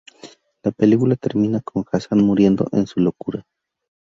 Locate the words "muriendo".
2.23-2.67